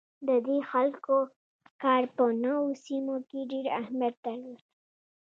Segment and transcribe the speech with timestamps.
[0.27, 1.17] د دې خلکو
[1.83, 4.61] کار په نوو سیمو کې ډیر اهمیت درلود.